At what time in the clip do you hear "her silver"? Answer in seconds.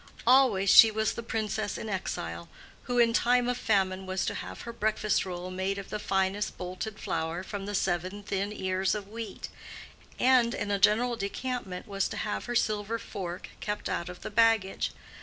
12.45-12.97